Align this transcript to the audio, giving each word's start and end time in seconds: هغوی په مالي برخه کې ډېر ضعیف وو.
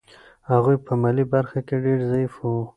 هغوی 0.51 0.77
په 0.85 0.93
مالي 1.01 1.25
برخه 1.33 1.59
کې 1.67 1.75
ډېر 1.85 1.99
ضعیف 2.09 2.33
وو. 2.39 2.61